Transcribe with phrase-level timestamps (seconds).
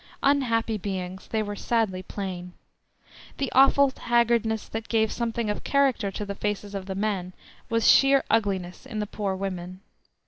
[0.23, 1.27] Unhappy beings!
[1.27, 2.53] they were sadly plain.
[3.37, 7.33] The awful haggardness that gave something of character to the faces of the men
[7.69, 9.81] was sheer ugliness in the poor women.